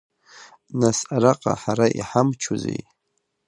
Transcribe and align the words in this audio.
Нас 0.79 0.97
араҟа 1.15 1.53
ҳара 1.61 1.87
иҳамчузеи? 1.99 2.81